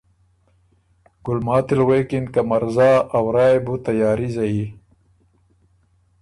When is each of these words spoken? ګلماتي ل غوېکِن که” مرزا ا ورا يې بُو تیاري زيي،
ګلماتي 1.25 1.73
ل 1.77 1.81
غوېکِن 1.87 2.25
که” 2.33 2.41
مرزا 2.49 2.91
ا 3.15 3.17
ورا 3.25 3.45
يې 3.51 3.59
بُو 3.65 3.73
تیاري 3.85 4.29
زيي، 4.35 4.65